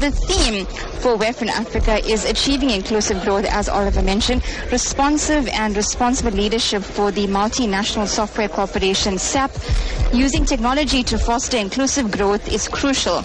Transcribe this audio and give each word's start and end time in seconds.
the 0.00 0.10
theme 0.10 0.64
for 1.00 1.16
WEF 1.16 1.42
in 1.42 1.50
Africa 1.50 1.98
is 2.08 2.24
achieving 2.24 2.70
inclusive 2.70 3.22
growth, 3.22 3.44
as 3.44 3.68
Oliver 3.68 4.02
mentioned, 4.02 4.42
responsive 4.72 5.46
and 5.48 5.76
responsible 5.76 6.30
leadership 6.30 6.82
for 6.82 7.10
the 7.10 7.26
multinational 7.26 8.06
software 8.06 8.48
corporation 8.48 9.18
SAP. 9.18 9.50
Using 10.12 10.46
technology 10.46 11.02
to 11.04 11.18
foster 11.18 11.58
inclusive 11.58 12.10
growth 12.10 12.48
is 12.48 12.66
crucial. 12.66 13.22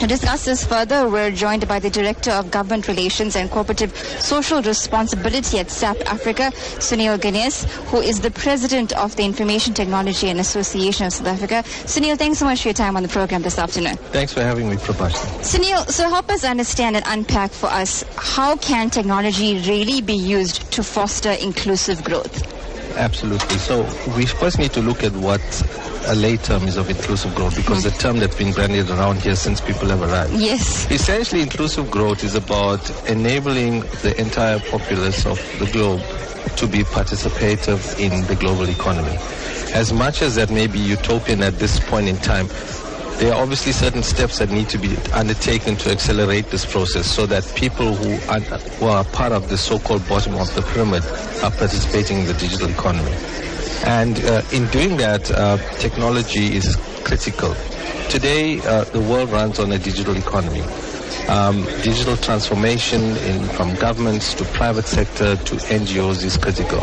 To 0.00 0.06
discuss 0.06 0.46
this 0.46 0.64
further, 0.64 1.10
we're 1.10 1.30
joined 1.30 1.68
by 1.68 1.78
the 1.78 1.90
Director 1.90 2.30
of 2.30 2.50
Government 2.50 2.88
Relations 2.88 3.36
and 3.36 3.50
Corporate 3.50 3.94
Social 4.18 4.62
Responsibility 4.62 5.58
at 5.58 5.70
SAP 5.70 5.98
Africa, 6.06 6.52
Sunil 6.78 7.18
Geness, 7.18 7.64
who 7.90 7.98
is 7.98 8.18
the 8.18 8.30
President 8.30 8.94
of 8.94 9.14
the 9.16 9.24
Information 9.24 9.74
Technology 9.74 10.30
and 10.30 10.40
Association 10.40 11.04
of 11.04 11.12
South 11.12 11.26
Africa. 11.26 11.62
Sunil, 11.84 12.16
thanks 12.16 12.38
so 12.38 12.46
much 12.46 12.62
for 12.62 12.68
your 12.68 12.74
time 12.74 12.96
on 12.96 13.02
the 13.02 13.10
program 13.10 13.42
this 13.42 13.58
afternoon. 13.58 13.96
Thanks 14.10 14.32
for 14.32 14.40
having 14.40 14.70
me, 14.70 14.76
Prabhashni. 14.76 15.42
Sunil, 15.42 15.86
so 15.90 16.08
help 16.08 16.30
us 16.30 16.44
understand 16.44 16.96
and 16.96 17.04
unpack 17.06 17.50
for 17.50 17.66
us 17.66 18.02
how 18.16 18.56
can 18.56 18.88
technology 18.88 19.58
really 19.68 20.00
be 20.00 20.14
used 20.14 20.72
to 20.72 20.82
foster 20.82 21.32
inclusive 21.32 22.02
growth? 22.02 22.59
Absolutely. 22.96 23.56
So 23.58 23.82
we 24.16 24.26
first 24.26 24.58
need 24.58 24.72
to 24.72 24.80
look 24.80 25.02
at 25.02 25.12
what 25.12 25.40
a 26.06 26.14
lay 26.14 26.36
term 26.36 26.64
is 26.64 26.76
of 26.76 26.88
inclusive 26.88 27.34
growth 27.34 27.56
because 27.56 27.84
the 27.84 27.90
term 27.90 28.18
that's 28.18 28.36
been 28.36 28.52
branded 28.52 28.90
around 28.90 29.20
here 29.20 29.36
since 29.36 29.60
people 29.60 29.88
have 29.88 30.02
arrived. 30.02 30.32
Yes. 30.34 30.90
Essentially, 30.90 31.42
inclusive 31.42 31.90
growth 31.90 32.24
is 32.24 32.34
about 32.34 32.80
enabling 33.08 33.80
the 34.02 34.14
entire 34.18 34.58
populace 34.58 35.26
of 35.26 35.38
the 35.58 35.66
globe 35.72 36.00
to 36.56 36.66
be 36.66 36.80
participative 36.80 37.98
in 37.98 38.26
the 38.26 38.34
global 38.36 38.68
economy. 38.68 39.16
As 39.72 39.92
much 39.92 40.22
as 40.22 40.34
that 40.34 40.50
may 40.50 40.66
be 40.66 40.78
utopian 40.78 41.42
at 41.42 41.54
this 41.54 41.78
point 41.80 42.08
in 42.08 42.16
time, 42.18 42.48
there 43.20 43.34
are 43.34 43.42
obviously 43.42 43.70
certain 43.70 44.02
steps 44.02 44.38
that 44.38 44.48
need 44.48 44.66
to 44.70 44.78
be 44.78 44.96
undertaken 45.12 45.76
to 45.76 45.90
accelerate 45.90 46.46
this 46.46 46.64
process 46.64 47.06
so 47.06 47.26
that 47.26 47.44
people 47.54 47.94
who 47.94 48.12
are, 48.32 48.40
who 48.40 48.86
are 48.86 49.04
part 49.04 49.30
of 49.30 49.50
the 49.50 49.58
so-called 49.58 50.08
bottom 50.08 50.34
of 50.36 50.52
the 50.54 50.62
pyramid 50.72 51.04
are 51.44 51.50
participating 51.50 52.20
in 52.20 52.26
the 52.26 52.32
digital 52.32 52.70
economy. 52.70 53.12
And 53.84 54.18
uh, 54.24 54.40
in 54.54 54.66
doing 54.68 54.96
that, 54.96 55.30
uh, 55.30 55.58
technology 55.78 56.56
is 56.56 56.76
critical. 57.04 57.54
Today, 58.08 58.58
uh, 58.60 58.84
the 58.84 59.00
world 59.00 59.28
runs 59.28 59.58
on 59.58 59.70
a 59.72 59.78
digital 59.78 60.16
economy. 60.16 60.62
Um, 61.28 61.64
digital 61.82 62.16
transformation 62.16 63.02
in, 63.02 63.44
from 63.48 63.74
governments 63.74 64.32
to 64.34 64.44
private 64.44 64.86
sector 64.86 65.36
to 65.36 65.54
NGOs 65.56 66.24
is 66.24 66.38
critical. 66.38 66.80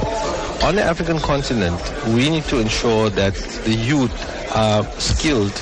On 0.63 0.75
the 0.75 0.83
African 0.83 1.17
continent, 1.17 1.81
we 2.09 2.29
need 2.29 2.44
to 2.44 2.59
ensure 2.59 3.09
that 3.09 3.33
the 3.33 3.73
youth 3.73 4.13
are 4.55 4.83
skilled 4.99 5.53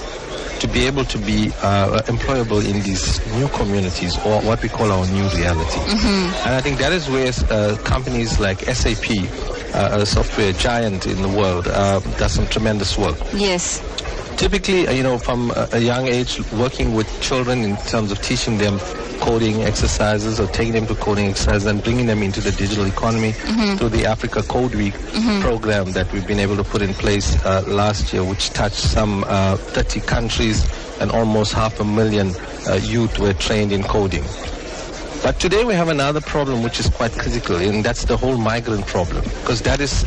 to 0.59 0.67
be 0.67 0.85
able 0.85 1.05
to 1.05 1.17
be 1.17 1.51
uh, 1.61 2.01
employable 2.07 2.63
in 2.63 2.81
these 2.81 3.19
new 3.35 3.47
communities 3.49 4.15
or 4.25 4.41
what 4.41 4.61
we 4.61 4.69
call 4.69 4.91
our 4.91 5.05
new 5.07 5.27
reality. 5.29 5.79
And 6.45 6.53
I 6.55 6.61
think 6.61 6.77
that 6.79 6.91
is 6.91 7.09
where 7.09 7.31
uh, 7.51 7.75
companies 7.83 8.39
like 8.39 8.59
SAP, 8.61 9.05
uh, 9.75 9.99
a 10.01 10.05
software 10.05 10.53
giant 10.53 11.05
in 11.07 11.21
the 11.21 11.29
world, 11.29 11.67
uh, 11.67 11.99
does 12.17 12.33
some 12.33 12.47
tremendous 12.47 12.97
work. 12.97 13.17
Yes. 13.33 13.81
Typically, 14.37 14.87
uh, 14.87 14.91
you 14.91 15.03
know, 15.03 15.17
from 15.17 15.51
a 15.71 15.79
young 15.79 16.07
age, 16.07 16.39
working 16.53 16.93
with 16.93 17.07
children 17.21 17.63
in 17.63 17.75
terms 17.87 18.11
of 18.11 18.21
teaching 18.21 18.57
them 18.57 18.79
coding 19.25 19.63
exercises 19.63 20.39
or 20.39 20.45
taking 20.47 20.73
them 20.73 20.85
to 20.85 20.93
coding 20.95 21.25
exercises 21.27 21.65
and 21.65 21.83
bringing 21.83 22.05
them 22.05 22.21
into 22.21 22.39
the 22.41 22.51
digital 22.51 22.85
economy 22.85 23.31
through 23.77 23.89
the 23.89 24.05
Africa 24.05 24.43
Code 24.43 24.75
Week 24.75 24.93
program 25.41 25.91
that 25.93 26.11
we've 26.13 26.27
been 26.27 26.39
able 26.39 26.55
to 26.55 26.63
put 26.63 26.81
in 26.83 26.93
place 26.93 27.43
uh, 27.43 27.63
last 27.67 28.13
year, 28.13 28.23
which 28.23 28.51
touched 28.51 28.75
some 28.75 29.23
uh, 29.27 29.57
30 29.57 30.01
countries 30.01 30.63
and 31.01 31.11
almost 31.11 31.53
half 31.53 31.79
a 31.79 31.83
million 31.83 32.31
uh, 32.69 32.75
youth 32.75 33.17
were 33.17 33.33
trained 33.33 33.71
in 33.71 33.81
coding. 33.83 34.23
But 35.23 35.39
today 35.39 35.65
we 35.65 35.73
have 35.73 35.87
another 35.89 36.21
problem 36.21 36.61
which 36.61 36.79
is 36.79 36.87
quite 36.87 37.11
critical, 37.13 37.55
and 37.55 37.83
that's 37.83 38.05
the 38.05 38.15
whole 38.15 38.37
migrant 38.37 38.85
problem, 38.85 39.23
because 39.41 39.63
that 39.63 39.79
is 39.81 40.03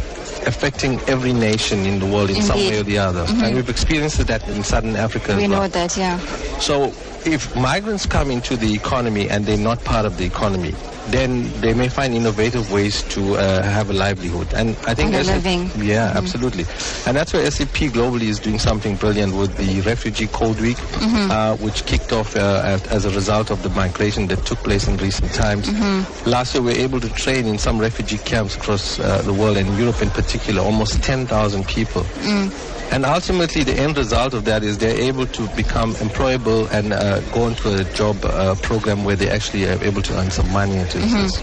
affecting 0.46 1.00
every 1.08 1.32
nation 1.32 1.80
in 1.86 1.98
the 1.98 2.06
world 2.06 2.30
in 2.30 2.40
some 2.40 2.56
way 2.58 2.78
or 2.78 2.84
the 2.84 2.98
other. 2.98 3.24
And 3.42 3.56
we've 3.56 3.68
experienced 3.68 4.24
that 4.24 4.46
in 4.48 4.62
southern 4.62 4.94
Africa 4.94 5.34
We 5.36 5.44
as 5.44 5.50
well. 5.50 5.62
know 5.62 5.68
that, 5.68 5.96
yeah. 5.96 6.18
So 6.60 6.92
if 7.32 7.54
migrants 7.56 8.06
come 8.06 8.30
into 8.30 8.56
the 8.56 8.74
economy 8.74 9.28
and 9.28 9.44
they're 9.46 9.56
not 9.58 9.82
part 9.84 10.04
of 10.06 10.16
the 10.16 10.24
economy, 10.24 10.74
then 11.08 11.50
they 11.62 11.72
may 11.72 11.88
find 11.88 12.12
innovative 12.14 12.70
ways 12.70 13.02
to 13.14 13.36
uh, 13.36 13.62
have 13.62 13.88
a 13.88 13.92
livelihood. 13.94 14.52
And 14.54 14.70
I 14.86 14.94
think 14.94 15.14
And 15.14 15.22
a 15.22 15.24
SAP 15.24 15.34
living. 15.44 15.70
Yeah, 15.86 16.12
absolutely. 16.14 16.64
And 17.06 17.16
that's 17.16 17.32
where 17.32 17.50
SAP 17.50 17.92
globally 17.96 18.28
is 18.28 18.38
doing 18.38 18.58
something 18.58 18.96
brilliant 18.96 19.34
with 19.34 19.56
the 19.56 19.80
Refugee 19.82 20.26
Code 20.26 20.60
Week, 20.60 20.76
uh, 21.30 21.56
which 21.56 21.86
kicked 21.86 22.12
off 22.12 22.36
uh, 22.36 22.78
as 22.90 23.04
a 23.06 23.10
result 23.10 23.50
of 23.50 23.62
the 23.62 23.70
migration 23.70 24.26
that 24.28 24.44
took 24.44 24.58
place 24.58 24.86
in 24.86 24.96
recent 24.98 25.32
times. 25.32 25.68
Last 26.26 26.54
year, 26.54 26.62
we 26.62 26.72
were 26.74 26.78
able 26.78 27.00
to 27.00 27.08
train 27.14 27.46
in 27.46 27.56
some 27.58 27.78
refugee 27.78 28.18
camps 28.18 28.56
across 28.56 28.98
uh, 29.00 29.22
the 29.22 29.32
world, 29.32 29.56
and 29.56 29.78
Europe 29.78 30.02
in 30.02 30.10
particular, 30.10 30.60
almost 30.60 31.02
10,000 31.02 31.66
people. 31.66 32.04
And 32.90 33.04
ultimately, 33.04 33.64
the 33.64 33.74
end 33.74 33.96
result 33.96 34.32
of 34.34 34.44
that 34.46 34.62
is 34.64 34.78
they're 34.78 34.98
able 34.98 35.26
to 35.26 35.46
become 35.54 35.94
employable 35.94 36.70
and 36.72 36.92
uh, 36.92 37.20
go 37.32 37.48
into 37.48 37.74
a 37.76 37.84
job 37.92 38.16
uh, 38.24 38.54
program 38.62 39.04
where 39.04 39.14
they 39.16 39.28
actually 39.28 39.68
are 39.68 39.82
able 39.84 40.02
to 40.02 40.18
earn 40.18 40.30
some 40.30 40.50
money 40.50 40.76
and 40.76 40.86
exist. 40.94 41.42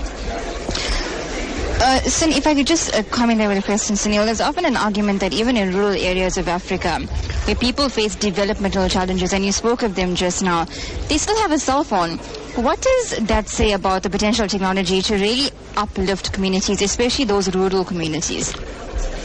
Uh, 1.78 2.00
Sun, 2.00 2.32
if 2.32 2.48
I 2.48 2.56
could 2.56 2.66
just 2.66 2.96
uh, 2.96 3.04
comment 3.04 3.38
there 3.38 3.50
with 3.50 3.60
a 3.60 3.62
question, 3.62 3.96
Sunil, 3.96 4.26
there's 4.26 4.42
often 4.42 4.66
an 4.66 4.76
argument 4.76 5.20
that 5.20 5.34
even 5.34 5.56
in 5.56 5.74
rural 5.74 5.94
areas 5.94 6.38
of 6.38 6.48
Africa, 6.48 7.00
where 7.46 7.56
people 7.56 7.90
face 7.90 8.16
developmental 8.16 8.88
challenges, 8.90 9.34
and 9.34 9.46
you 9.46 9.52
spoke 9.52 9.84
of 9.84 9.94
them 9.94 10.16
just 10.16 10.42
now, 10.42 10.66
they 11.10 11.18
still 11.18 11.38
have 11.42 11.52
a 11.52 11.60
cell 11.60 11.84
phone. 11.84 12.18
What 12.56 12.82
does 12.82 13.18
that 13.28 13.50
say 13.50 13.74
about 13.74 14.04
the 14.04 14.10
potential 14.10 14.48
technology 14.48 15.02
to 15.04 15.16
really 15.16 15.52
uplift 15.76 16.32
communities, 16.32 16.82
especially 16.82 17.26
those 17.26 17.54
rural 17.54 17.84
communities? 17.84 18.56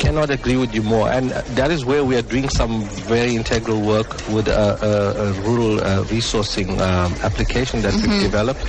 Cannot 0.00 0.30
agree 0.30 0.56
with 0.56 0.74
you 0.74 0.82
more. 0.82 1.08
And 1.10 1.30
that 1.30 1.70
is 1.70 1.84
where 1.84 2.02
we 2.04 2.16
are 2.16 2.22
doing 2.22 2.48
some 2.48 2.84
very 3.06 3.36
integral 3.36 3.82
work 3.82 4.08
with 4.28 4.48
a, 4.48 4.78
a, 4.82 5.28
a 5.28 5.32
rural 5.42 5.78
uh, 5.78 6.04
resourcing 6.04 6.80
um, 6.80 7.12
application 7.22 7.82
that 7.82 7.92
we've 7.94 8.22
developed, 8.22 8.60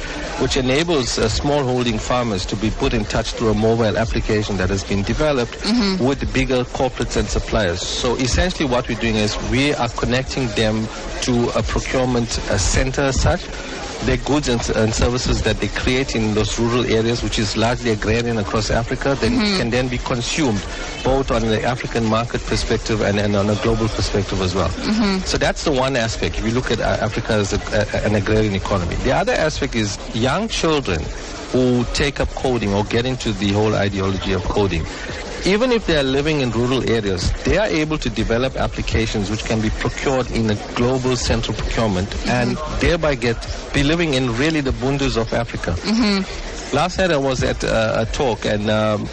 which 0.42 0.58
enables 0.58 1.18
uh, 1.18 1.30
small-holding 1.30 2.00
farmers 2.00 2.46
to 2.47 2.58
be 2.58 2.69
put 2.69 2.94
in 2.94 3.06
touch 3.06 3.31
through 3.31 3.50
a 3.50 3.53
mobile 3.56 3.97
application 3.97 4.58
that 4.58 4.69
has 4.69 4.84
been 4.84 5.03
developed 5.03 5.56
with 6.02 6.19
bigger 6.34 6.64
corporates 6.66 7.16
and 7.16 7.28
suppliers. 7.30 7.81
So 7.81 8.16
essentially 8.18 8.68
what 8.68 8.90
we're 8.90 9.00
doing 9.00 9.16
is 9.16 9.38
we 9.50 9.74
are 9.75 9.90
connecting 9.90 10.48
them 10.50 10.86
to 11.22 11.50
a 11.58 11.63
procurement 11.63 12.28
uh, 12.52 12.58
center 12.58 13.03
as 13.03 13.19
such, 13.22 13.42
their 14.06 14.17
goods 14.17 14.47
and, 14.47 14.67
and 14.75 14.94
services 14.94 15.41
that 15.44 15.57
they 15.59 15.67
create 15.67 16.16
in 16.16 16.34
those 16.34 16.59
rural 16.59 16.85
areas, 16.85 17.22
which 17.23 17.38
is 17.39 17.56
largely 17.56 17.91
agrarian 17.91 18.38
across 18.38 18.69
Africa, 18.72 19.16
then 19.19 19.38
can 19.57 19.69
then 19.69 19.88
be 19.88 19.97
consumed 20.00 20.62
both 21.03 21.31
on 21.31 21.41
the 21.44 21.62
African 21.63 22.06
market 22.06 22.41
perspective 22.45 23.01
and, 23.01 23.19
and 23.19 23.35
on 23.35 23.50
a 23.50 23.56
global 23.56 23.88
perspective 23.89 24.41
as 24.41 24.53
well. 24.56 24.69
So 25.25 25.38
that's 25.38 25.63
the 25.63 25.72
one 25.72 25.95
aspect. 25.95 26.38
If 26.39 26.45
you 26.45 26.51
look 26.51 26.72
at 26.72 26.79
uh, 26.79 26.97
Africa 27.01 27.34
as 27.34 27.53
a, 27.53 27.59
a, 27.73 28.06
an 28.06 28.16
agrarian 28.16 28.56
economy, 28.56 28.95
the 28.95 29.12
other 29.12 29.34
aspect 29.34 29.75
is 29.75 29.97
young 30.16 30.47
children 30.47 31.01
who 31.51 31.83
take 31.94 32.19
up 32.19 32.29
coding 32.29 32.73
or 32.73 32.83
get 32.85 33.06
into 33.06 33.31
the 33.33 33.51
whole 33.51 33.75
ideology 33.75 34.33
of 34.33 34.44
coding 34.45 34.85
even 35.46 35.72
if 35.72 35.85
they 35.88 35.97
are 35.97 36.03
living 36.03 36.41
in 36.41 36.52
rural 36.52 36.88
areas, 36.90 37.31
they 37.44 37.57
are 37.57 37.68
able 37.68 37.97
to 37.97 38.09
develop 38.09 38.56
applications 38.56 39.29
which 39.29 39.44
can 39.44 39.62
be 39.62 39.69
procured 39.72 40.29
in 40.31 40.50
a 40.50 40.56
global 40.75 41.16
central 41.16 41.56
procurement 41.57 42.07
and 42.28 42.57
thereby 42.79 43.16
get 43.16 43.38
be 43.74 43.84
living 43.84 44.13
in 44.13 44.35
really 44.38 44.62
the 44.62 44.72
bundus 44.74 45.18
of 45.18 45.34
Africa. 45.34 45.75
Last 46.74 47.00
night 47.00 47.12
I 47.12 47.18
was 47.18 47.44
at 47.44 47.63
uh, 47.63 48.06
a 48.07 48.12
talk 48.13 48.46
and 48.46 48.69
um, 48.69 49.07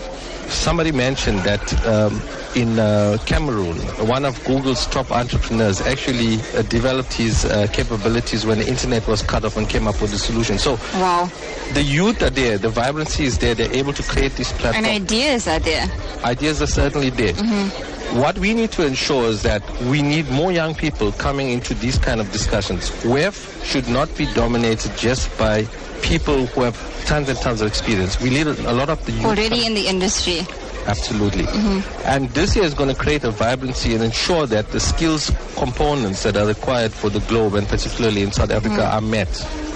somebody 0.49 0.93
mentioned 0.93 1.41
that 1.41 1.87
um, 1.87 2.21
in 2.55 2.79
uh, 2.79 3.19
Cameroon, 3.27 3.77
one 4.07 4.25
of 4.25 4.43
Google's 4.45 4.87
top 4.87 5.11
entrepreneurs 5.11 5.81
actually 5.81 6.41
uh, 6.57 6.63
developed 6.63 7.13
his 7.13 7.45
uh, 7.45 7.67
capabilities 7.73 8.47
when 8.47 8.59
the 8.59 8.67
internet 8.69 9.07
was 9.07 9.23
cut 9.23 9.45
off 9.45 9.57
and 9.57 9.69
came 9.69 9.87
up 9.87 10.01
with 10.01 10.13
a 10.13 10.19
solution. 10.19 10.59
So 10.59 10.79
Wow. 10.95 11.31
The 11.75 11.83
youth 11.83 12.23
are 12.23 12.31
there, 12.31 12.59
the 12.59 12.69
vibrancy 12.69 13.25
is 13.25 13.39
there, 13.39 13.55
they're 13.55 13.73
able 13.73 13.93
to 13.93 14.03
create 14.03 14.35
these 14.37 14.53
platforms. 14.53 14.87
And 14.87 14.87
ideas 14.87 15.47
are 15.49 15.59
there. 15.59 15.89
ideas 16.25 16.63
are 16.63 16.67
certainly 16.67 17.11
there. 17.11 17.33
Mm-hmm. 17.35 18.21
What 18.21 18.39
we 18.39 18.55
need 18.55 18.73
to 18.73 18.87
ensure 18.87 19.25
is 19.25 19.43
that 19.43 19.63
we 19.83 20.01
need 20.01 20.31
more 20.31 20.51
young 20.51 20.75
people 20.75 21.13
coming 21.13 21.51
into 21.51 21.75
these 21.75 21.99
kind 21.99 22.21
of 22.21 22.33
discussions. 22.33 22.91
WEF 23.03 23.65
should 23.65 23.87
not 23.89 24.15
be 24.17 24.27
dominated 24.33 24.97
just 24.97 25.37
by 25.39 25.65
people 26.03 26.47
who 26.47 26.63
have 26.63 27.05
tons 27.05 27.29
and 27.29 27.39
tons 27.39 27.61
of 27.61 27.69
experience. 27.69 28.21
We 28.21 28.31
need 28.31 28.47
a 28.47 28.73
lot 28.73 28.89
of 28.89 29.05
the 29.05 29.13
youth. 29.13 29.25
Already 29.27 29.67
in 29.67 29.75
the 29.75 29.87
industry. 29.89 30.47
Absolutely. 30.87 31.45
Mm-hmm. 31.45 32.07
And 32.07 32.31
this 32.31 32.57
year 32.57 32.65
is 32.65 32.73
going 32.73 32.89
to 32.89 32.95
create 32.95 33.23
a 33.25 33.31
vibrancy 33.31 33.95
and 33.95 34.03
ensure 34.03 34.47
that 34.47 34.71
the 34.71 34.81
skills 34.81 35.31
components 35.57 36.23
that 36.23 36.35
are 36.37 36.47
required 36.47 36.93
for 36.93 37.11
the 37.11 37.21
globe 37.21 37.55
and 37.55 37.69
particularly 37.69 38.23
in 38.23 38.33
South 38.33 38.51
Africa 38.51 38.77
mm-hmm. 38.77 38.97
are 38.97 39.01
met. 39.03 39.68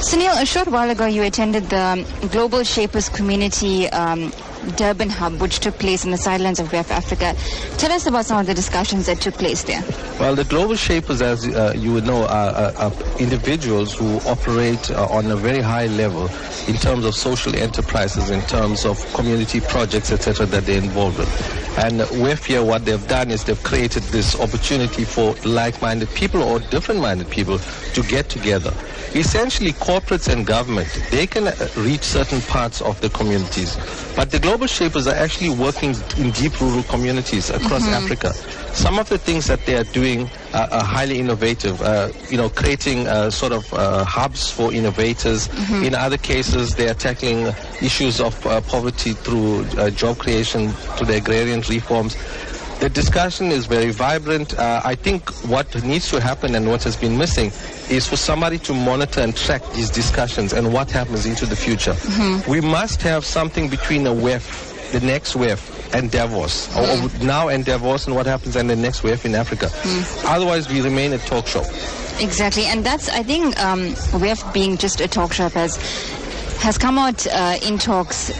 Sunil, 0.00 0.40
a 0.40 0.46
short 0.46 0.68
while 0.68 0.88
ago 0.88 1.04
you 1.04 1.22
attended 1.22 1.64
the 1.68 2.06
Global 2.32 2.64
Shapers 2.64 3.08
Community 3.10 3.86
um, 3.90 4.32
Durban 4.76 5.10
hub, 5.10 5.40
which 5.40 5.60
took 5.60 5.78
place 5.78 6.04
in 6.04 6.10
the 6.10 6.16
sidelines 6.16 6.60
of 6.60 6.68
WEF 6.68 6.90
Africa. 6.90 7.34
Tell 7.78 7.92
us 7.92 8.06
about 8.06 8.26
some 8.26 8.38
of 8.38 8.46
the 8.46 8.54
discussions 8.54 9.06
that 9.06 9.20
took 9.20 9.34
place 9.34 9.62
there. 9.64 9.82
Well, 10.18 10.34
the 10.34 10.44
global 10.44 10.76
shapers, 10.76 11.22
as 11.22 11.46
uh, 11.46 11.74
you 11.76 11.92
would 11.92 12.06
know, 12.06 12.26
are, 12.26 12.72
are, 12.76 12.92
individuals 13.18 13.94
who 13.94 14.18
operate 14.28 14.90
uh, 14.90 15.06
on 15.06 15.30
a 15.30 15.36
very 15.36 15.60
high 15.60 15.86
level 15.86 16.28
in 16.68 16.76
terms 16.76 17.04
of 17.04 17.14
social 17.14 17.54
enterprises, 17.56 18.30
in 18.30 18.42
terms 18.42 18.84
of 18.84 18.98
community 19.14 19.60
projects, 19.60 20.12
etc., 20.12 20.46
that 20.46 20.64
they're 20.64 20.82
involved 20.82 21.18
with. 21.18 21.78
And 21.78 22.02
here, 22.44 22.62
what 22.64 22.84
they've 22.84 23.08
done 23.08 23.30
is 23.30 23.44
they've 23.44 23.62
created 23.62 24.02
this 24.04 24.38
opportunity 24.38 25.04
for 25.04 25.34
like-minded 25.44 26.10
people 26.10 26.42
or 26.42 26.58
different-minded 26.58 27.30
people 27.30 27.58
to 27.58 28.02
get 28.02 28.28
together. 28.28 28.72
Essentially, 29.14 29.72
corporates 29.72 30.32
and 30.32 30.46
government, 30.46 30.88
they 31.10 31.26
can 31.26 31.48
uh, 31.48 31.68
reach 31.76 32.02
certain 32.02 32.40
parts 32.42 32.80
of 32.80 33.00
the 33.00 33.08
communities. 33.10 33.76
But 34.14 34.30
the 34.30 34.38
global 34.50 34.66
shapers 34.66 35.06
are 35.06 35.14
actually 35.14 35.48
working 35.48 35.94
in 36.18 36.32
deep 36.32 36.60
rural 36.60 36.82
communities 36.82 37.50
across 37.50 37.84
mm-hmm. 37.84 38.02
Africa. 38.02 38.32
Some 38.74 38.98
of 38.98 39.08
the 39.08 39.16
things 39.16 39.46
that 39.46 39.64
they 39.64 39.76
are 39.76 39.84
doing 39.84 40.28
are, 40.52 40.68
are 40.72 40.82
highly 40.82 41.20
innovative. 41.20 41.80
Uh, 41.80 42.10
you 42.28 42.36
know, 42.36 42.48
creating 42.48 43.06
uh, 43.06 43.30
sort 43.30 43.52
of 43.52 43.72
uh, 43.72 44.04
hubs 44.04 44.50
for 44.50 44.72
innovators. 44.72 45.46
Mm-hmm. 45.46 45.84
In 45.84 45.94
other 45.94 46.18
cases, 46.18 46.74
they 46.74 46.88
are 46.88 46.94
tackling 46.94 47.46
issues 47.80 48.20
of 48.20 48.44
uh, 48.44 48.60
poverty 48.62 49.12
through 49.12 49.66
uh, 49.78 49.88
job 49.90 50.18
creation, 50.18 50.70
through 50.96 51.06
the 51.06 51.18
agrarian 51.18 51.60
reforms. 51.68 52.16
The 52.80 52.88
discussion 52.88 53.52
is 53.52 53.66
very 53.66 53.90
vibrant. 53.90 54.58
Uh, 54.58 54.80
I 54.82 54.94
think 54.94 55.28
what 55.44 55.84
needs 55.84 56.08
to 56.10 56.18
happen 56.20 56.54
and 56.54 56.66
what 56.66 56.82
has 56.84 56.96
been 56.96 57.18
missing 57.18 57.52
is 57.90 58.06
for 58.06 58.16
somebody 58.16 58.56
to 58.60 58.72
monitor 58.72 59.20
and 59.20 59.36
track 59.36 59.62
these 59.74 59.90
discussions 59.90 60.54
and 60.54 60.72
what 60.72 60.90
happens 60.90 61.26
into 61.26 61.44
the 61.44 61.56
future. 61.56 61.92
Mm-hmm. 61.92 62.50
We 62.50 62.62
must 62.62 63.02
have 63.02 63.26
something 63.26 63.68
between 63.68 64.06
a 64.06 64.14
WEF, 64.14 64.92
the 64.92 65.00
next 65.00 65.34
WEF, 65.34 65.60
and 65.92 66.10
Davos, 66.10 66.68
mm. 66.68 67.20
or, 67.20 67.24
now 67.24 67.48
and 67.48 67.66
Davos, 67.66 68.06
and 68.06 68.16
what 68.16 68.24
happens 68.24 68.56
in 68.56 68.66
the 68.66 68.76
next 68.76 69.02
WEF 69.02 69.26
in 69.26 69.34
Africa. 69.34 69.66
Mm. 69.66 70.34
Otherwise, 70.34 70.70
we 70.70 70.80
remain 70.80 71.12
a 71.12 71.18
talk 71.18 71.46
show. 71.46 71.64
Exactly, 72.18 72.64
and 72.64 72.82
that's 72.82 73.10
I 73.10 73.22
think 73.22 73.58
um, 73.62 73.90
WEF 74.20 74.54
being 74.54 74.78
just 74.78 75.02
a 75.02 75.08
talk 75.08 75.34
show 75.34 75.50
has 75.50 75.76
has 76.62 76.78
come 76.78 76.98
out 76.98 77.26
uh, 77.26 77.56
in 77.62 77.76
talks 77.76 78.30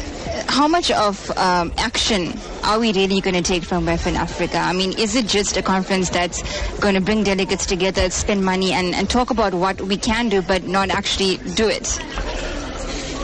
how 0.48 0.66
much 0.66 0.90
of 0.90 1.30
um, 1.36 1.72
action 1.76 2.32
are 2.64 2.78
we 2.78 2.92
really 2.92 3.20
going 3.20 3.34
to 3.34 3.42
take 3.42 3.62
from 3.62 3.86
WEF 3.86 4.06
in 4.06 4.16
Africa? 4.16 4.58
I 4.58 4.72
mean, 4.72 4.98
is 4.98 5.14
it 5.14 5.26
just 5.26 5.56
a 5.56 5.62
conference 5.62 6.10
that's 6.10 6.42
going 6.78 6.94
to 6.94 7.00
bring 7.00 7.24
delegates 7.24 7.66
together, 7.66 8.10
spend 8.10 8.44
money, 8.44 8.72
and, 8.72 8.94
and 8.94 9.08
talk 9.08 9.30
about 9.30 9.54
what 9.54 9.80
we 9.80 9.96
can 9.96 10.28
do, 10.28 10.42
but 10.42 10.64
not 10.64 10.90
actually 10.90 11.38
do 11.54 11.68
it? 11.68 11.98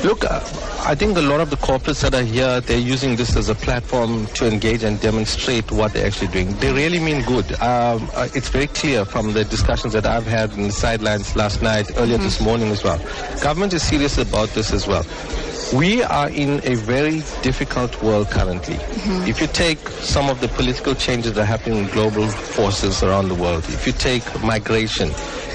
Look, 0.04 0.24
uh, 0.24 0.40
I 0.84 0.94
think 0.94 1.16
a 1.16 1.20
lot 1.20 1.40
of 1.40 1.50
the 1.50 1.56
corporates 1.56 2.02
that 2.02 2.14
are 2.14 2.22
here, 2.22 2.60
they're 2.60 2.78
using 2.78 3.16
this 3.16 3.34
as 3.34 3.48
a 3.48 3.56
platform 3.56 4.26
to 4.34 4.46
engage 4.46 4.84
and 4.84 5.00
demonstrate 5.00 5.72
what 5.72 5.92
they're 5.92 6.06
actually 6.06 6.28
doing. 6.28 6.54
They 6.58 6.72
really 6.72 7.00
mean 7.00 7.22
good. 7.22 7.50
Um, 7.54 8.08
uh, 8.14 8.28
it's 8.34 8.48
very 8.48 8.68
clear 8.68 9.04
from 9.04 9.32
the 9.32 9.44
discussions 9.44 9.94
that 9.94 10.06
I've 10.06 10.26
had 10.26 10.52
in 10.52 10.64
the 10.64 10.72
sidelines 10.72 11.34
last 11.34 11.60
night, 11.60 11.90
earlier 11.96 12.18
mm-hmm. 12.18 12.24
this 12.24 12.40
morning 12.40 12.68
as 12.68 12.84
well. 12.84 12.98
Government 13.42 13.72
is 13.72 13.82
serious 13.82 14.16
about 14.18 14.50
this 14.50 14.72
as 14.72 14.86
well. 14.86 15.02
We 15.74 16.02
are 16.04 16.30
in 16.30 16.60
a 16.64 16.76
very 16.76 17.22
difficult 17.42 18.00
world 18.00 18.30
currently. 18.30 18.76
Mm-hmm. 18.76 19.28
If 19.28 19.40
you 19.40 19.48
take 19.48 19.78
some 19.88 20.30
of 20.30 20.40
the 20.40 20.48
political 20.48 20.94
changes 20.94 21.34
that 21.34 21.42
are 21.42 21.44
happening 21.44 21.78
in 21.78 21.86
global 21.88 22.28
forces 22.28 23.02
around 23.02 23.28
the 23.28 23.34
world, 23.34 23.64
if 23.68 23.86
you 23.86 23.92
take 23.92 24.22
migration, 24.42 25.08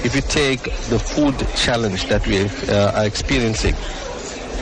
if 0.04 0.14
you 0.14 0.20
take 0.20 0.64
the 0.90 0.98
food 0.98 1.34
challenge 1.56 2.08
that 2.08 2.26
we 2.26 2.44
uh, 2.68 2.92
are 3.00 3.06
experiencing, 3.06 3.74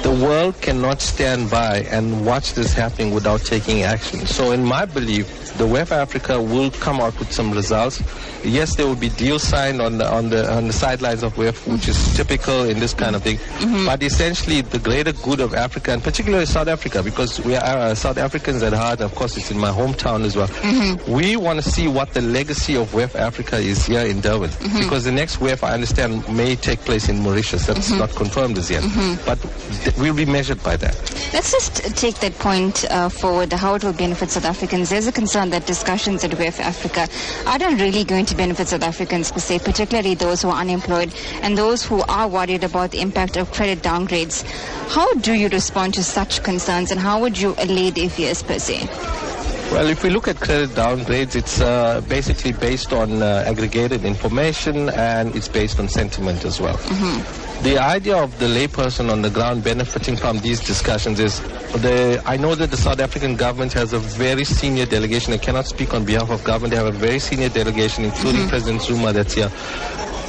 the 0.02 0.24
world 0.24 0.58
cannot 0.60 1.00
stand 1.00 1.50
by 1.50 1.80
and 1.90 2.24
watch 2.24 2.54
this 2.54 2.72
happening 2.72 3.12
without 3.12 3.40
taking 3.40 3.82
action. 3.82 4.26
So 4.26 4.52
in 4.52 4.64
my 4.64 4.84
belief, 4.86 5.49
the 5.60 5.66
WEF 5.66 5.92
Africa 5.92 6.40
will 6.40 6.70
come 6.70 7.02
out 7.02 7.18
with 7.18 7.30
some 7.30 7.52
results 7.52 8.00
yes, 8.44 8.76
there 8.76 8.86
will 8.86 8.96
be 8.96 9.08
deals 9.10 9.42
signed 9.42 9.80
on 9.80 9.98
the 9.98 10.10
on 10.10 10.30
the 10.30 10.50
on 10.52 10.66
the 10.66 10.72
sidelines 10.72 11.22
of 11.22 11.34
WEF, 11.34 11.70
which 11.70 11.88
is 11.88 12.16
typical 12.16 12.64
in 12.64 12.78
this 12.78 12.94
kind 12.94 13.16
of 13.16 13.22
thing. 13.22 13.36
Mm-hmm. 13.36 13.86
But 13.86 14.02
essentially, 14.02 14.60
the 14.62 14.78
greater 14.78 15.12
good 15.12 15.40
of 15.40 15.54
Africa, 15.54 15.92
and 15.92 16.02
particularly 16.02 16.46
South 16.46 16.68
Africa, 16.68 17.02
because 17.02 17.40
we 17.40 17.56
are 17.56 17.78
uh, 17.78 17.94
South 17.94 18.18
Africans 18.18 18.62
at 18.62 18.72
heart. 18.72 19.00
Of 19.00 19.14
course, 19.14 19.36
it's 19.36 19.50
in 19.50 19.58
my 19.58 19.70
hometown 19.70 20.24
as 20.24 20.36
well. 20.36 20.48
Mm-hmm. 20.48 21.12
We 21.12 21.36
want 21.36 21.62
to 21.62 21.68
see 21.68 21.88
what 21.88 22.12
the 22.14 22.22
legacy 22.22 22.76
of 22.76 22.92
WEF 22.92 23.14
Africa 23.14 23.56
is 23.56 23.86
here 23.86 24.00
in 24.06 24.20
Durban, 24.20 24.50
mm-hmm. 24.50 24.78
because 24.78 25.04
the 25.04 25.12
next 25.12 25.36
WEF, 25.36 25.62
I 25.62 25.72
understand, 25.72 26.28
may 26.34 26.56
take 26.56 26.80
place 26.80 27.08
in 27.08 27.20
Mauritius. 27.20 27.66
That's 27.66 27.90
mm-hmm. 27.90 27.98
not 27.98 28.10
confirmed 28.10 28.58
as 28.58 28.70
yet, 28.70 28.82
mm-hmm. 28.82 29.24
but 29.26 29.40
th- 29.84 29.96
we'll 29.96 30.14
be 30.14 30.26
measured 30.26 30.62
by 30.62 30.76
that. 30.76 30.94
Let's 31.32 31.52
just 31.52 31.96
take 31.96 32.16
that 32.16 32.34
point 32.38 32.84
uh, 32.90 33.08
forward. 33.08 33.52
How 33.52 33.74
it 33.74 33.84
will 33.84 33.92
benefit 33.92 34.30
South 34.30 34.44
Africans. 34.44 34.90
There's 34.90 35.06
a 35.06 35.12
concern 35.12 35.49
that 35.50 35.66
discussions 35.66 36.24
at 36.24 36.30
WEF 36.32 36.60
Africa 36.60 37.08
are 37.46 37.58
not 37.58 37.80
really 37.80 38.04
going 38.04 38.26
to 38.26 38.36
benefit 38.36 38.68
South 38.68 38.82
Africans 38.82 39.30
per 39.32 39.40
se, 39.40 39.60
particularly 39.60 40.14
those 40.14 40.42
who 40.42 40.48
are 40.48 40.60
unemployed 40.60 41.14
and 41.42 41.56
those 41.56 41.84
who 41.84 42.02
are 42.08 42.28
worried 42.28 42.64
about 42.64 42.90
the 42.90 43.00
impact 43.00 43.36
of 43.36 43.50
credit 43.52 43.82
downgrades. 43.82 44.42
How 44.88 45.12
do 45.14 45.32
you 45.34 45.48
respond 45.48 45.94
to 45.94 46.04
such 46.04 46.42
concerns 46.42 46.90
and 46.90 47.00
how 47.00 47.20
would 47.20 47.38
you 47.38 47.54
allay 47.58 47.90
their 47.90 48.08
fears 48.08 48.42
per 48.42 48.58
se? 48.58 49.29
Well, 49.70 49.86
if 49.88 50.02
we 50.02 50.10
look 50.10 50.26
at 50.26 50.40
credit 50.40 50.70
downgrades, 50.70 51.36
it's 51.36 51.60
uh, 51.60 52.00
basically 52.08 52.52
based 52.52 52.92
on 52.92 53.22
uh, 53.22 53.44
aggregated 53.46 54.04
information 54.04 54.88
and 54.88 55.34
it's 55.36 55.46
based 55.46 55.78
on 55.78 55.88
sentiment 55.88 56.44
as 56.44 56.60
well. 56.60 56.76
Mm-hmm. 56.76 57.62
The 57.62 57.78
idea 57.78 58.16
of 58.16 58.36
the 58.40 58.46
layperson 58.46 59.12
on 59.12 59.22
the 59.22 59.30
ground 59.30 59.62
benefiting 59.62 60.16
from 60.16 60.40
these 60.40 60.58
discussions 60.58 61.20
is 61.20 61.40
the, 61.82 62.20
I 62.26 62.36
know 62.36 62.56
that 62.56 62.72
the 62.72 62.76
South 62.76 62.98
African 62.98 63.36
government 63.36 63.72
has 63.74 63.92
a 63.92 64.00
very 64.00 64.44
senior 64.44 64.86
delegation. 64.86 65.32
I 65.34 65.38
cannot 65.38 65.66
speak 65.66 65.94
on 65.94 66.04
behalf 66.04 66.30
of 66.30 66.42
government. 66.42 66.72
They 66.72 66.78
have 66.78 66.92
a 66.92 66.98
very 66.98 67.20
senior 67.20 67.48
delegation, 67.48 68.04
including 68.04 68.40
mm-hmm. 68.40 68.50
President 68.50 68.82
Zuma, 68.82 69.12
that's 69.12 69.34
here 69.34 69.52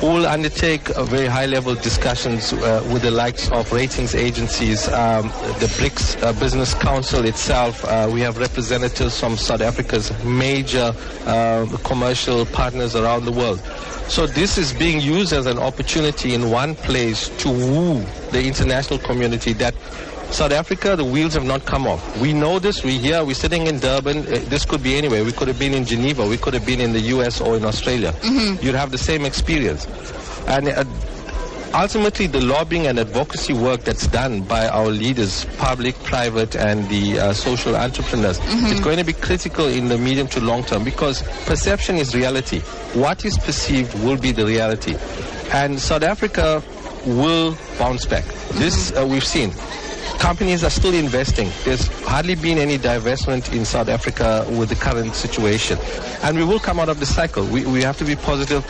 will 0.09 0.25
undertake 0.25 0.87
very 1.05 1.27
high-level 1.27 1.75
discussions 1.75 2.53
uh, 2.53 2.87
with 2.91 3.03
the 3.03 3.11
likes 3.11 3.49
of 3.51 3.71
ratings 3.71 4.15
agencies, 4.15 4.87
um, 4.89 5.27
the 5.59 5.67
BRICS 5.77 6.21
uh, 6.23 6.33
Business 6.39 6.73
Council 6.73 7.25
itself. 7.25 7.85
Uh, 7.85 8.09
we 8.11 8.21
have 8.21 8.37
representatives 8.37 9.19
from 9.19 9.37
South 9.37 9.61
Africa's 9.61 10.11
major 10.23 10.93
uh, 11.25 11.65
commercial 11.83 12.45
partners 12.47 12.95
around 12.95 13.25
the 13.25 13.31
world. 13.31 13.59
So 14.07 14.27
this 14.27 14.57
is 14.57 14.73
being 14.73 14.99
used 14.99 15.33
as 15.33 15.45
an 15.45 15.57
opportunity 15.59 16.33
in 16.33 16.49
one 16.49 16.75
place 16.75 17.29
to 17.43 17.49
woo 17.49 18.03
the 18.31 18.43
international 18.45 18.99
community 18.99 19.53
that 19.53 19.75
South 20.31 20.53
Africa, 20.53 20.95
the 20.95 21.03
wheels 21.03 21.33
have 21.33 21.43
not 21.43 21.65
come 21.65 21.85
off. 21.85 22.21
We 22.21 22.31
know 22.31 22.57
this. 22.57 22.83
We're 22.85 22.99
here. 22.99 23.23
We're 23.25 23.33
sitting 23.33 23.67
in 23.67 23.79
Durban. 23.79 24.19
Uh, 24.19 24.39
this 24.45 24.63
could 24.63 24.81
be 24.81 24.95
anywhere. 24.95 25.25
We 25.25 25.33
could 25.33 25.49
have 25.49 25.59
been 25.59 25.73
in 25.73 25.83
Geneva. 25.83 26.25
We 26.25 26.37
could 26.37 26.53
have 26.53 26.65
been 26.65 26.79
in 26.79 26.93
the 26.93 27.01
U.S. 27.15 27.41
or 27.41 27.57
in 27.57 27.65
Australia. 27.65 28.13
Mm-hmm. 28.13 28.65
You'd 28.65 28.75
have 28.75 28.91
the 28.91 28.97
same 28.97 29.25
experience. 29.25 29.85
And 30.47 30.69
uh, 30.69 30.85
ultimately, 31.73 32.27
the 32.27 32.39
lobbying 32.39 32.87
and 32.87 32.97
advocacy 32.97 33.51
work 33.51 33.81
that's 33.81 34.07
done 34.07 34.41
by 34.43 34.69
our 34.69 34.87
leaders, 34.87 35.45
public, 35.57 35.95
private, 36.03 36.55
and 36.55 36.87
the 36.87 37.19
uh, 37.19 37.33
social 37.33 37.75
entrepreneurs, 37.75 38.39
mm-hmm. 38.39 38.67
is 38.67 38.79
going 38.79 38.97
to 38.97 39.03
be 39.05 39.13
critical 39.13 39.67
in 39.67 39.89
the 39.89 39.97
medium 39.97 40.27
to 40.29 40.39
long 40.39 40.63
term 40.63 40.85
because 40.85 41.23
perception 41.45 41.97
is 41.97 42.15
reality. 42.15 42.61
What 42.93 43.25
is 43.25 43.37
perceived 43.37 43.93
will 44.01 44.17
be 44.17 44.31
the 44.31 44.45
reality. 44.45 44.95
And 45.51 45.77
South 45.77 46.03
Africa 46.03 46.63
will 47.05 47.57
bounce 47.77 48.05
back. 48.05 48.23
Mm-hmm. 48.23 48.59
This 48.59 48.95
uh, 48.95 49.05
we've 49.05 49.25
seen 49.25 49.51
companies 50.21 50.63
are 50.63 50.69
still 50.69 50.93
investing. 50.93 51.49
There's 51.65 51.87
hardly 52.05 52.35
been 52.35 52.59
any 52.59 52.77
divestment 52.77 53.51
in 53.51 53.65
South 53.65 53.89
Africa 53.89 54.45
with 54.51 54.69
the 54.69 54.75
current 54.75 55.15
situation. 55.15 55.79
And 56.21 56.37
we 56.37 56.43
will 56.45 56.59
come 56.59 56.79
out 56.79 56.89
of 56.89 56.99
the 56.99 57.07
cycle. 57.07 57.43
We, 57.47 57.65
we 57.65 57.81
have 57.81 57.97
to 57.97 58.05
be 58.05 58.15
positive. 58.15 58.63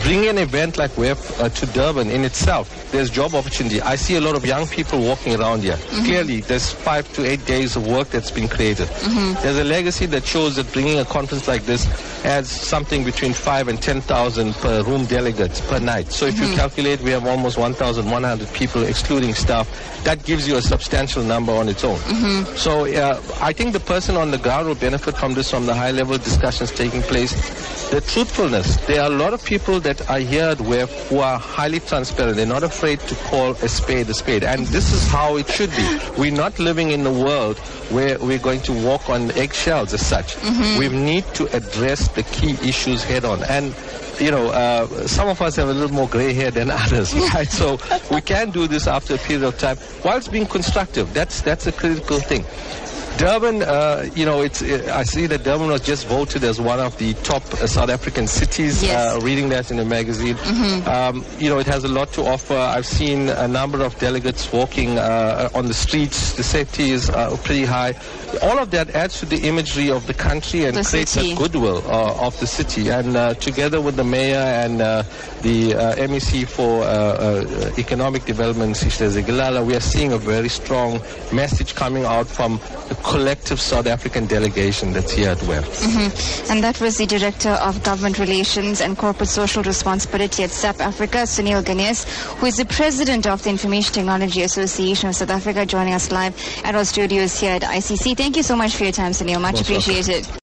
Bring 0.00 0.26
an 0.26 0.38
event 0.38 0.78
like 0.78 0.90
WEF 0.92 1.40
uh, 1.40 1.48
to 1.50 1.66
Durban 1.66 2.10
in 2.10 2.24
itself, 2.24 2.90
there's 2.92 3.10
job 3.10 3.34
opportunity. 3.34 3.80
I 3.80 3.96
see 3.96 4.16
a 4.16 4.20
lot 4.20 4.34
of 4.34 4.44
young 4.44 4.66
people 4.66 5.00
walking 5.00 5.34
around 5.38 5.60
here. 5.60 5.74
Mm-hmm. 5.76 6.04
Clearly, 6.04 6.40
there's 6.40 6.72
five 6.72 7.12
to 7.14 7.24
eight 7.24 7.44
days 7.46 7.76
of 7.76 7.86
work 7.86 8.08
that's 8.08 8.30
been 8.30 8.48
created. 8.48 8.88
Mm-hmm. 8.88 9.42
There's 9.42 9.58
a 9.58 9.64
legacy 9.64 10.06
that 10.06 10.24
shows 10.24 10.56
that 10.56 10.72
bringing 10.72 10.98
a 10.98 11.04
conference 11.04 11.46
like 11.46 11.64
this 11.64 11.86
adds 12.24 12.50
something 12.50 13.04
between 13.04 13.32
five 13.32 13.68
and 13.68 13.80
10,000 13.82 14.54
per 14.54 14.82
room 14.82 15.04
delegates 15.06 15.60
per 15.60 15.78
night. 15.78 16.10
So 16.10 16.26
if 16.26 16.36
mm-hmm. 16.36 16.52
you 16.52 16.56
calculate, 16.56 17.00
we 17.00 17.10
have 17.10 17.26
almost 17.26 17.58
1,100 17.58 18.52
people 18.54 18.84
excluding 18.84 19.34
staff. 19.34 19.68
That 20.04 20.24
gives 20.24 20.48
you 20.48 20.56
a 20.56 20.62
substantial 20.62 21.22
number 21.22 21.52
on 21.52 21.68
its 21.68 21.84
own. 21.84 21.98
Mm-hmm. 21.98 22.56
So 22.56 22.86
uh, 22.86 23.22
I 23.40 23.52
think 23.52 23.72
the 23.72 23.80
person 23.80 24.16
on 24.16 24.30
the 24.30 24.38
ground 24.38 24.68
will 24.68 24.74
benefit 24.74 25.16
from 25.16 25.34
this, 25.34 25.50
from 25.50 25.66
the 25.66 25.74
high 25.74 25.90
level 25.90 26.18
discussions 26.18 26.70
taking 26.72 27.02
place. 27.02 27.32
The 27.92 28.00
truthfulness. 28.00 28.76
There 28.86 29.02
are 29.02 29.12
a 29.12 29.14
lot 29.14 29.34
of 29.34 29.44
people 29.44 29.78
that 29.80 30.08
are 30.08 30.18
here 30.18 30.44
at 30.44 30.56
WEF 30.56 30.88
who 31.08 31.18
are 31.18 31.38
highly 31.38 31.78
transparent. 31.78 32.36
They're 32.36 32.46
not 32.46 32.62
afraid 32.62 33.00
to 33.00 33.14
call 33.26 33.50
a 33.50 33.68
spade 33.68 34.08
a 34.08 34.14
spade. 34.14 34.44
And 34.44 34.64
this 34.68 34.94
is 34.94 35.06
how 35.08 35.36
it 35.36 35.46
should 35.46 35.68
be. 35.72 36.00
We're 36.16 36.32
not 36.32 36.58
living 36.58 36.92
in 36.92 37.06
a 37.06 37.12
world 37.12 37.58
where 37.90 38.18
we're 38.18 38.38
going 38.38 38.62
to 38.62 38.72
walk 38.72 39.10
on 39.10 39.30
eggshells 39.32 39.92
as 39.92 40.06
such. 40.06 40.36
Mm-hmm. 40.36 40.78
We 40.78 40.88
need 40.88 41.26
to 41.34 41.54
address 41.54 42.08
the 42.08 42.22
key 42.22 42.52
issues 42.66 43.04
head 43.04 43.26
on. 43.26 43.44
And 43.44 43.74
you 44.18 44.30
know, 44.30 44.46
uh, 44.46 44.86
some 45.06 45.28
of 45.28 45.42
us 45.42 45.56
have 45.56 45.68
a 45.68 45.74
little 45.74 45.94
more 45.94 46.08
gray 46.08 46.32
hair 46.32 46.50
than 46.50 46.70
others, 46.84 47.12
right? 47.34 47.46
so 47.46 47.78
we 48.10 48.22
can 48.22 48.52
do 48.52 48.66
this 48.66 48.86
after 48.86 49.16
a 49.16 49.18
period 49.18 49.44
of 49.44 49.58
time 49.58 49.76
whilst 50.02 50.32
being 50.32 50.46
constructive. 50.46 51.12
That's 51.12 51.42
that's 51.42 51.66
a 51.66 51.72
critical 51.72 52.20
thing. 52.20 52.46
Durban, 53.18 53.62
uh, 53.62 54.08
you 54.16 54.24
know, 54.24 54.40
it's. 54.40 54.62
I 54.62 55.04
see 55.04 55.26
that 55.26 55.44
Durban 55.44 55.68
was 55.68 55.80
just 55.82 56.06
voted 56.06 56.42
as 56.42 56.60
one 56.60 56.80
of 56.80 56.96
the 56.98 57.14
top 57.22 57.42
uh, 57.54 57.66
South 57.68 57.88
African 57.90 58.26
cities. 58.26 58.82
Yes. 58.82 59.14
Uh, 59.14 59.20
reading 59.20 59.48
that 59.50 59.70
in 59.70 59.78
a 59.78 59.84
magazine, 59.84 60.36
um, 60.88 61.24
you 61.38 61.48
know, 61.48 61.58
it 61.58 61.66
has 61.66 61.84
a 61.84 61.88
lot 61.88 62.12
to 62.14 62.22
offer. 62.24 62.54
I've 62.56 62.86
seen 62.86 63.28
a 63.28 63.46
number 63.46 63.82
of 63.84 63.96
delegates 63.98 64.50
walking 64.52 64.98
uh, 64.98 65.48
on 65.54 65.66
the 65.66 65.74
streets. 65.74 66.32
The 66.32 66.42
safety 66.42 66.90
is 66.90 67.10
uh, 67.10 67.36
pretty 67.44 67.64
high. 67.64 67.94
All 68.42 68.58
of 68.58 68.70
that 68.70 68.90
adds 68.90 69.20
to 69.20 69.26
the 69.26 69.46
imagery 69.46 69.90
of 69.90 70.06
the 70.06 70.14
country 70.14 70.64
and 70.64 70.76
The 70.76 70.82
creates 70.82 71.12
city. 71.12 71.32
a 71.32 71.36
goodwill 71.36 71.78
uh, 71.86 72.26
of 72.26 72.38
the 72.40 72.46
city. 72.46 72.88
And 72.88 73.14
uh, 73.16 73.34
together 73.34 73.80
with 73.80 73.96
the 73.96 74.04
mayor 74.04 74.36
and 74.38 74.80
uh, 74.80 75.02
the 75.42 75.74
uh, 75.74 75.94
MEC 75.96 76.48
for 76.48 76.82
uh, 76.82 76.86
uh, 76.86 77.72
Economic 77.78 78.24
Development, 78.24 78.74
Sihle 78.74 79.10
Zikalala, 79.12 79.64
we 79.64 79.76
are 79.76 79.80
seeing 79.80 80.12
a 80.12 80.18
very 80.18 80.48
strong 80.48 81.00
message 81.32 81.74
coming 81.74 82.04
out 82.04 82.26
from 82.26 82.58
the 82.88 82.94
collective 83.02 83.60
South 83.60 83.86
African 83.86 84.26
delegation 84.26 84.92
that's 84.92 85.12
here 85.12 85.30
at 85.30 85.38
WEF. 85.38 85.62
Mm-hmm. 85.64 86.52
And 86.52 86.62
that 86.64 86.80
was 86.80 86.98
the 86.98 87.06
Director 87.06 87.50
of 87.50 87.82
Government 87.82 88.18
Relations 88.18 88.80
and 88.80 88.96
Corporate 88.96 89.28
Social 89.28 89.62
Responsibility 89.62 90.44
at 90.44 90.50
SAP 90.50 90.80
Africa, 90.80 91.18
Sunil 91.18 91.62
Geness, 91.62 92.04
who 92.38 92.46
is 92.46 92.56
the 92.56 92.64
President 92.66 93.26
of 93.26 93.42
the 93.42 93.50
Information 93.50 93.94
Technology 93.94 94.42
Association 94.42 95.08
of 95.08 95.16
South 95.16 95.30
Africa, 95.30 95.66
joining 95.66 95.94
us 95.94 96.10
live 96.10 96.34
at 96.64 96.74
our 96.74 96.84
studios 96.84 97.38
here 97.38 97.52
at 97.52 97.62
ICC. 97.62 98.16
Thank 98.16 98.36
you 98.36 98.42
so 98.42 98.56
much 98.56 98.76
for 98.76 98.84
your 98.84 98.92
time, 98.92 99.12
Sunil. 99.12 99.40
Much 99.40 99.56
Most 99.56 99.70
welcome. 99.70 99.90
appreciated. 99.92 100.38